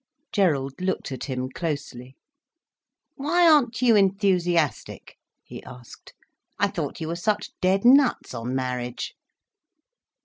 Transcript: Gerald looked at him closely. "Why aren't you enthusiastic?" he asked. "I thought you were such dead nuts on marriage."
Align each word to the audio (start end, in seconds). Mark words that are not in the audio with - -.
Gerald 0.31 0.81
looked 0.81 1.11
at 1.11 1.25
him 1.25 1.47
closely. 1.51 2.15
"Why 3.17 3.47
aren't 3.47 3.83
you 3.83 3.95
enthusiastic?" 3.95 5.17
he 5.43 5.63
asked. 5.63 6.15
"I 6.57 6.69
thought 6.69 6.99
you 6.99 7.07
were 7.07 7.15
such 7.15 7.51
dead 7.61 7.85
nuts 7.85 8.33
on 8.33 8.55
marriage." 8.55 9.13